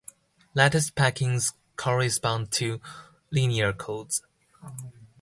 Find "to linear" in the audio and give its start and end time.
2.53-3.71